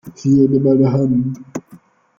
[0.17, 1.37] Hier, nimm meine Hand!